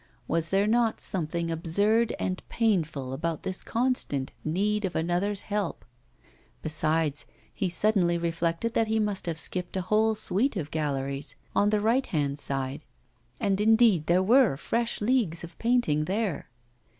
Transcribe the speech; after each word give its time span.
Was 0.27 0.49
there 0.49 0.65
not 0.65 0.99
something 0.99 1.51
absurd 1.51 2.11
and 2.17 2.41
painful 2.49 3.13
about 3.13 3.43
this 3.43 3.63
constant 3.63 4.31
need 4.43 4.83
of 4.83 4.95
another's 4.95 5.43
help? 5.43 5.85
Besides, 6.63 7.27
he 7.53 7.69
suddenly 7.69 8.17
reflected 8.17 8.73
that 8.73 8.87
he 8.87 8.99
must 8.99 9.27
have 9.27 9.37
skipped 9.37 9.77
a 9.77 9.81
whole 9.81 10.15
suite 10.15 10.55
of 10.57 10.71
galleries 10.71 11.35
on 11.55 11.69
the 11.69 11.79
right 11.81 12.07
hand 12.07 12.39
side; 12.39 12.83
and, 13.39 13.61
indeed, 13.61 14.07
there 14.07 14.23
were 14.23 14.57
fresh 14.57 15.01
leagues 15.01 15.43
of 15.43 15.55
painting 15.59 16.05
there. 16.05 16.49